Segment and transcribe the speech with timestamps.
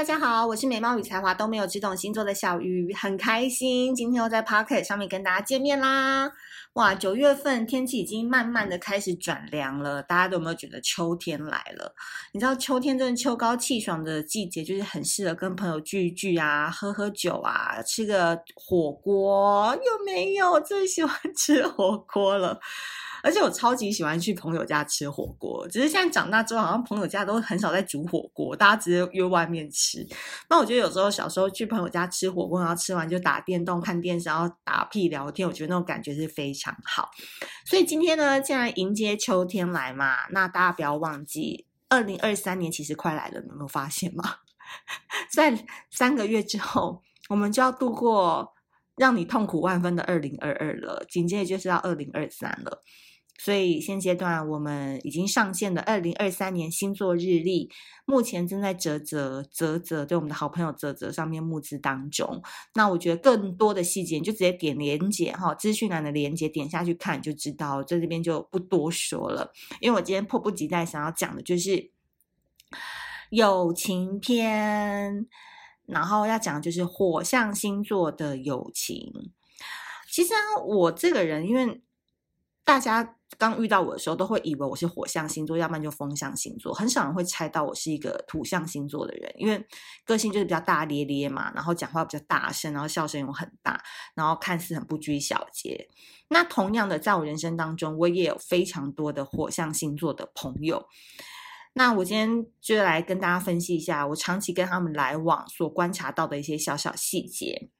[0.00, 6.32] 大家好，我是美貌与才华都没有，这种星座的小鱼，很开心今天又在 Pocket 上面跟大家见面啦！
[6.72, 11.94] 哇，九月份天气已经慢慢的开始转凉了，大家都有没有觉得秋天来了？
[12.32, 20.58] 你知道秋天真的秋高气爽的季节，就是很适合跟朋友聚一聚啊，喝喝酒啊，吃个火锅，有没有？
[20.60, 22.58] 最喜欢吃火锅了。
[23.22, 30.06] 而且我超级喜欢去朋友家吃火锅，只是现在长大之后，好像朋友家都很少在煮火锅，大家直接约外面吃。
[30.48, 37.10] 那我觉得有时候小时候去朋友家吃火锅，然后吃完就打电动、看电视，然后打屁聊天，我觉得那种感觉是非常好。
[37.66, 44.24] 所以今天呢，既然迎接秋天来嘛，那大家不要忘记，二零二三年其实快来了，你有没有发现吗？
[45.32, 48.54] 在三个月之后，我们就要度过
[48.96, 52.82] 让你痛苦万分的二零二二了，紧接着就是要二零二三了。
[53.42, 57.70] 所以现阶段我们已经上线的二零二三年星座日历，
[58.04, 62.42] 目前正在泽泽泽泽，对我们的好朋友泽泽上面募资当中。
[62.74, 69.50] 那我觉得更多的细节，你就直接点连结哈，资讯栏的连结点下去看就知道，在这边就不多说了。
[69.80, 71.90] 因为我今天迫不及待想要讲的就是
[73.30, 75.26] 友情篇，
[75.86, 79.32] 然后要讲的就是火象星座的友情。
[80.12, 81.80] 其实啊，我这个人因为。
[82.62, 89.64] 大家刚遇到我的时候，都会以为我是火象星座，要不然就风象星座，很少人会猜到我是一个土象星座的人，因为
[90.04, 93.82] 个性就是比较大咧咧嘛，然后讲话比较大声，然后笑声又很大，
[94.14, 95.88] 然后看似很不拘小节。
[96.28, 100.86] 那同样的，在我人生当中，我也有非常多的火象星座的朋友。
[101.72, 107.70] 那我今天就来跟大家分析一下，我长期跟他们来往所观察到的一些小小细节。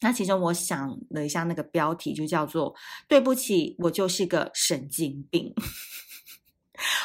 [0.00, 2.74] 那其中我想了一下，那个标题就叫做
[3.08, 5.54] “对不起，我就是个神经病”。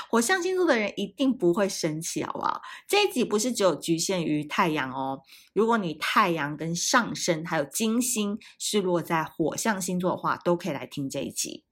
[0.09, 2.61] 火象星座的人一定不会生气，好不好？
[2.85, 5.21] 这一集不是只有局限于太阳哦。
[5.53, 11.63] 如果你太阳跟上升还有金星是落在火象星座的话，都可以来听这一集。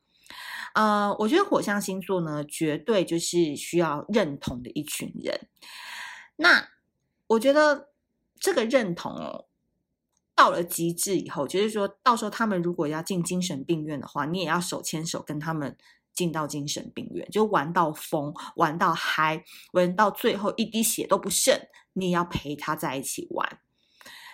[0.73, 5.49] 呃，我觉得火象星座呢，绝对就是需要认同的一群人。
[6.37, 6.69] 那
[7.27, 7.89] 我觉得
[8.39, 9.48] 这个认同哦。
[10.39, 15.75] 到了极致以后，就是说到时候他们如果要进精神病院的话，你也要手牵手跟他们
[16.13, 21.59] 进到精神病院，就玩到疯，玩到嗨，玩到最后一滴血都不剩，
[21.91, 23.59] 你也要陪他在一起玩。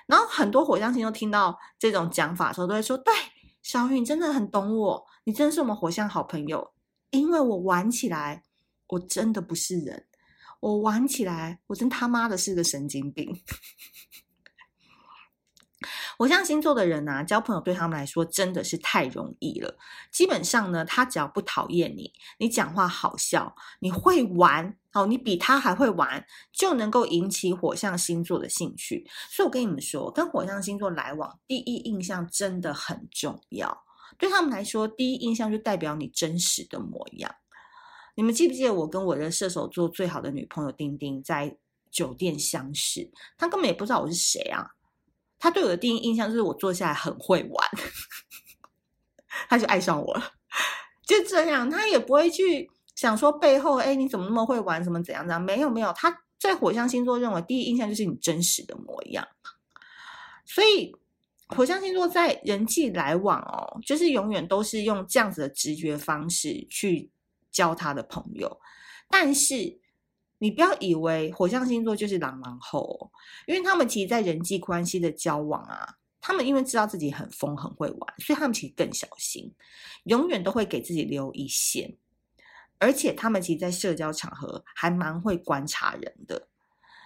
[0.06, 3.12] 然后很多火象星座听到这种讲法的时候，都会说：“对，
[3.64, 6.72] 小雨，你真的很懂我，你真的是我们火象好朋友，
[7.10, 8.44] 因为我玩起来，
[8.90, 10.06] 我真的不是人，
[10.60, 13.36] 我玩起来，我真他妈的是个神经病。”
[16.18, 19.78] 火象星座的人啊，交朋友对他们来说真的是太容易了。
[20.12, 29.08] 基本上呢，他只要不讨厌你，你讲话好笑，你会玩，哦，你比他还会玩，就能够引起火象星座的兴趣。
[29.30, 33.84] 所以我跟你们说，跟火象星座来往，第一印象真的很重要。
[34.18, 37.36] 对他们来说，第一印象就代表你真实的模样。
[38.16, 41.58] 你们记不记得我跟我的射手座最好的女朋友丁丁在
[41.92, 43.12] 酒店相识？
[43.38, 44.72] 她根本也不知道我是谁啊。
[45.46, 47.70] 他对我的第一印象就是我坐下来很会玩，
[49.48, 50.34] 他就爱上我了，
[51.06, 55.40] 就这样，他也不会去想说背后，哎，你怎么那么会玩，怎么怎样怎样？
[55.40, 59.24] 没有没有，他在火象星座认为第一印象就是你真实的模样，
[60.46, 60.96] 所以
[61.50, 67.12] 火象星座在人际来往哦，就是永远都是用这样子的直觉方式去
[67.52, 68.60] 交他的朋友，
[69.12, 69.80] 但是。
[70.46, 73.12] 你不要以为火象星座就是狼狼后，
[73.48, 79.52] 因为他们其实，在人际关系的交往啊，他们因为知道自己很疯很会玩，所以他们其实更小心，
[80.04, 81.98] 永远都会给自己留一线。
[82.78, 86.48] 而且他们其实，在社交场合还蛮会观察人的。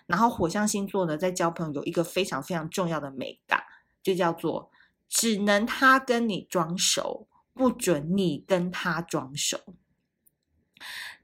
[0.05, 3.63] 然后火象星座呢，在交朋友有一个非常非常重要的美感，
[4.03, 4.69] 就叫做
[5.07, 9.57] 只能他跟你装熟，不准你跟他装熟。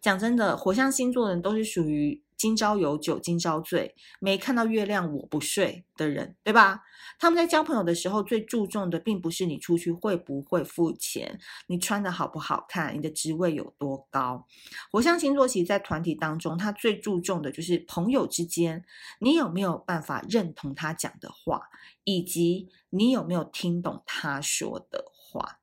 [0.06, 6.84] 讲真的，火象星座的人都是属于今朝有酒今朝醉，没看到月亮我不睡的人，对吧？
[7.18, 14.46] 他们在交朋友的时候，最注重的并不是你出去会不会付钱，你穿的好不好看，你的职位有多高。
[14.92, 18.86] 火象星座其实，在团体当中，他最注重的就是朋友之间，
[19.20, 21.64] 你有没有办法认同他讲的话，
[22.04, 25.58] 以及你有没有听懂他说的话。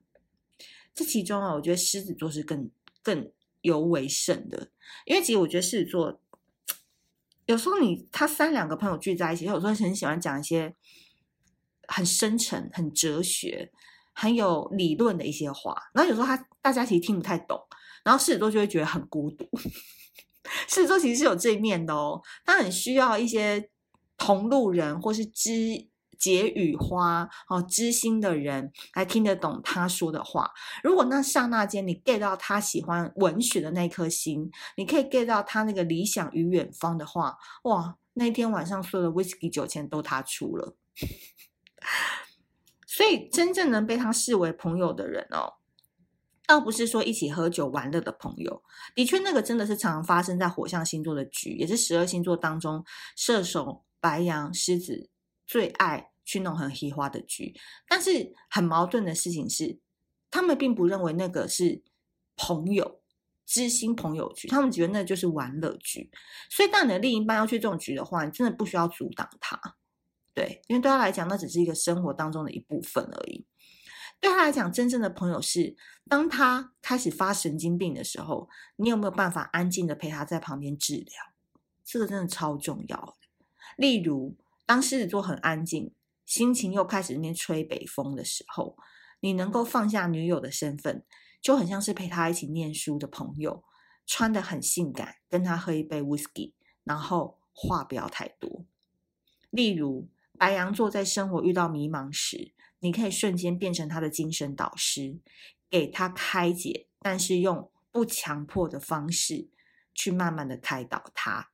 [0.92, 2.68] 这其中啊，我觉得狮子座是更
[3.04, 3.30] 更。
[3.62, 4.70] 尤为甚的，
[5.06, 6.20] 因为其实我觉得狮子座
[7.46, 10.74] 有时候你他三两个朋友聚在一起，有时候很喜欢讲一些
[11.88, 13.72] 很深沉、很哲学、
[14.12, 17.60] 很有理论的一些话，然后有时候他大家其实听不太懂，
[18.04, 19.48] 然后狮子座就会觉得很孤独。
[20.68, 23.70] 狮子座其实是有这一面的哦，他很需要一些
[24.16, 25.88] 同路人或是知
[26.22, 30.52] 解语花哦，知心的人来听得懂他说的话。
[30.84, 40.76] 如果那刹那间你 get 到他喜欢文学的那颗心，你可以 get 到他那个理想与远方的话，哇，那天晚上所有的 whisky 酒钱都他出了。
[42.86, 45.54] 所以真正能被他视为朋友的人哦，
[46.46, 48.62] 倒不是说一起喝酒玩乐的朋友。
[48.94, 52.84] 的确，那个真的是常常发生在火象星座的局，也是十二星座当中
[53.16, 55.10] 射手、白羊、狮子
[55.48, 56.11] 最爱。
[56.24, 57.54] 去弄很黑花的局，
[57.88, 59.78] 但是很矛盾的事情是，
[60.30, 61.82] 他们并不认为那个是
[62.36, 63.00] 朋友、
[63.44, 66.10] 知心朋友局，他们觉得那就是玩乐局。
[66.48, 69.60] 所以，当你的另一半要去这种局的话，你真的不需要阻挡他，
[70.32, 73.44] 对，因为对他来讲，那只是一个生活当中的一部分而已。
[74.20, 75.76] 对他来讲，真正的朋友是
[76.08, 81.14] 当他开始发神经病的时候，你有没有办法安静的陪他在旁边治疗？
[81.84, 83.14] 这个真的超重要的。
[83.76, 85.92] 例如，当狮子座很安静。
[86.24, 88.76] 心情又开始那边吹北风的时候，
[89.20, 91.04] 你能够放下女友的身份，
[91.40, 93.64] 就很像是陪他一起念书的朋友，
[94.06, 96.52] 穿得很性感，跟他喝一杯 whisky，
[96.84, 98.64] 然后话不要太多。
[99.50, 100.08] 例如，
[100.38, 105.20] 白羊座在生活遇到迷茫时，你可以瞬间变成他的精神导师，
[105.68, 109.48] 给他开解，但是用不强迫的方式
[109.94, 111.50] 去慢慢的开导他。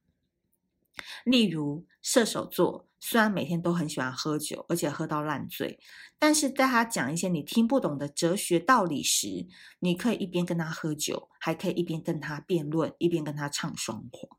[1.25, 5.79] 例如，射手座虽然每天都很喜欢喝酒，而且喝到烂醉，
[6.19, 9.47] 但是在他讲一些你听不懂的哲学道理时，
[9.79, 14.39] 你可以一边跟他喝酒，还可以一边跟他辩论，一边跟他唱双簧。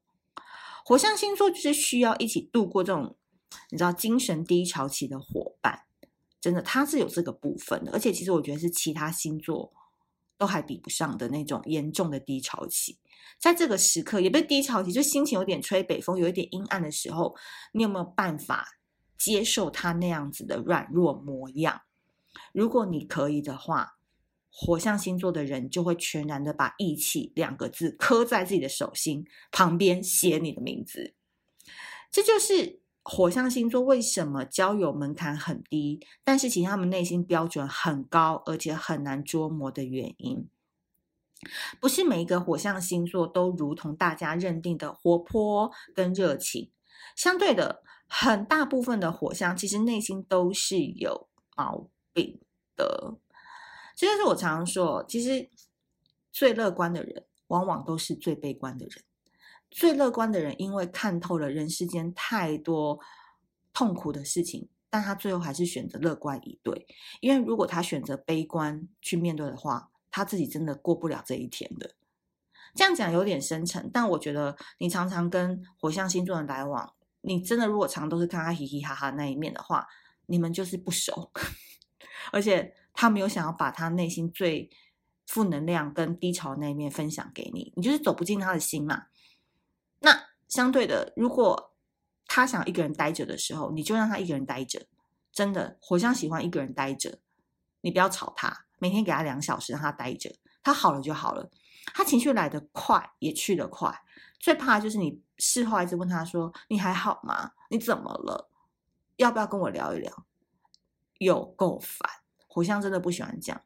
[0.84, 3.16] 火象星座就是需要一起度过这种，
[3.70, 5.84] 你知道精神低潮期的伙伴，
[6.42, 9.72] 真的，他是有这个部分的，而且其实我觉得是其他星座
[10.40, 12.98] 都还比不上的那种严重的低潮期。
[13.38, 17.36] 在这个时刻也被低潮期，就心情有点吹北风，有一点阴暗的时候，
[17.74, 18.66] 你有没有办法
[19.18, 21.82] 接受他那样子的软弱模样？
[22.54, 23.98] 如果你可以的话，
[24.52, 31.14] 火象星座的人就会全然的把义气两个字刻在自己的手心旁边，写你的名字。
[32.12, 32.79] 这就是
[33.10, 40.48] 火象星座为什么交友门槛很低，但是其实他们内心标准很高，而且很难捉摸的原因。
[41.80, 46.70] 不是每一个火象星座都如同大家认定的活泼跟热情，
[47.16, 52.40] 相对的，很大部分的火象其实内心都是有毛病
[52.76, 53.16] 的。
[53.96, 55.50] 这就是我常常说，其实
[56.32, 59.04] 最乐观的人往往都是最悲观的人。
[59.72, 63.00] 最乐观的人因为看透了人世间太多
[63.74, 66.88] 痛苦的事情，但他最后还是选择乐观以对。
[67.22, 71.92] 因为如果他选择悲观去面对的话，他自己真的过不了这一天的，
[72.74, 79.88] 这样讲有点深沉，但我觉得你常常跟火象星座的来往，你真的如果常都是看他嘻嘻哈哈那一面的话，
[80.26, 81.32] 你们就是不熟，
[82.34, 84.70] 而且他没有想要把他内心最
[85.28, 89.06] 负能量跟低潮那一面分享给你，你就是走不进他的心嘛。
[90.50, 91.74] 相对的，如果
[92.26, 94.86] 他想一个人待着的时候，你就让他一个人待着，
[95.32, 97.20] 真的，火象喜欢一个人待着，
[97.82, 98.66] 你不要吵他。
[98.80, 101.50] 每天给他两小时，让他待着，他好了就好了。
[101.94, 103.94] 他情绪来得快，也去得快。
[104.40, 107.52] 最怕就是你事后一直问他说：“你还好吗？
[107.70, 108.50] 你怎么了？
[109.18, 110.26] 要不要跟我聊一聊？”
[111.20, 112.10] 有够烦，
[112.48, 113.62] 火象真的不喜欢这样。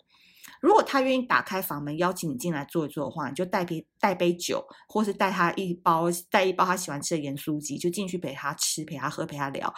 [0.64, 9.74] 如果他愿意打开房门邀请你进来坐一坐的话，你就带杯带杯酒，或是带他一包带一包他喜欢吃的盐酥鸡，就进去陪他吃、陪他喝、陪他聊，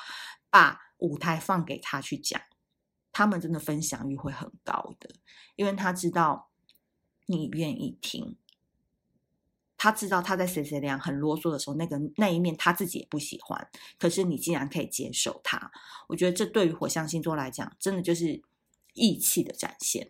[0.52, 2.40] 把舞台放给他去讲。
[3.12, 5.10] 他们真的分享欲会很高的，
[5.56, 6.52] 因为他知道
[7.26, 8.38] 你愿意听，
[9.76, 15.72] 他知道他在谁谁俩很啰嗦的时候，那个那一面他自己也不喜欢，可是你竟然可以接受他，
[16.10, 18.40] 我觉得这对于火象星座来讲，真的就是
[18.94, 20.08] 义气的展现。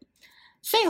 [0.65, 0.83] 所以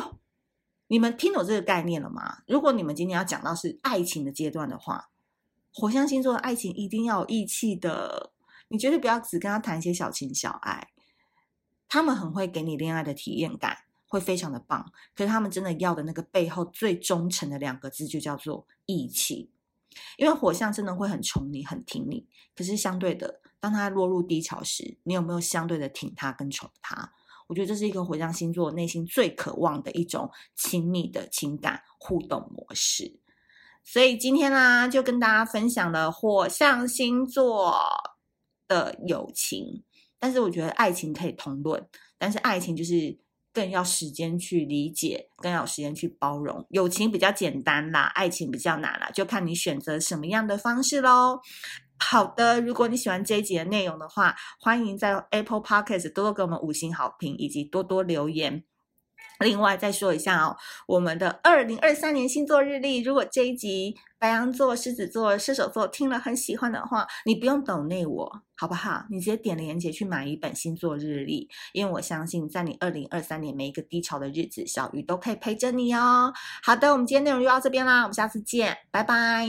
[0.87, 2.43] 你们听懂这个概念了吗？
[2.47, 5.09] 如果你们今天要讲到是爱情的阶段的话，
[5.73, 8.31] 火象星座的爱情一定要有义气的，
[8.69, 10.91] 你绝对不要只跟他谈一些小情小爱。
[11.89, 14.93] 他们很会给你恋爱的体验感，会非常的棒。
[15.13, 19.51] 可是他们真的要的那个背后最忠诚的两个字，就叫做义气。
[20.17, 22.25] 因为火象真的会很宠你，很挺你。
[22.55, 27.11] 可是相对的，当他落入低潮时，你有没有相对的挺他跟宠他？
[27.47, 33.19] 我觉得这是一个火象星座内心最渴望的一种亲密的情感互动模式。
[33.83, 37.75] 所以今天啦，就跟大家分享了火象星座
[38.67, 39.83] 的友情。
[40.17, 41.87] 但是我觉得爱情可以同论，
[42.17, 43.19] 但是爱情就是
[43.53, 46.65] 更要时间去理解，更要时间去包容。
[46.69, 51.39] 友情比较简单啦，爱情比较难啦，就看你选择什么样的方式喽。
[51.97, 58.63] 好的，如果你喜欢这一集的内容的话，欢迎在 Apple Podcast 多多给我们五星好评，以及多多留言。
[59.39, 60.55] 另外再说一下哦，
[60.87, 69.03] 我们的二零二三年星座日历，如果这一集白羊座、狮子座、射手座听了很喜欢的话，你不用抖内我，好不好？
[69.09, 76.31] 你直接点链接去买一本星座日历，因为我相信在你二零二三年每一个低潮的日子，小鱼都可以陪着你哦。
[76.63, 79.45] 好的，我们今天内容就到这边啦，我们下次见，拜拜。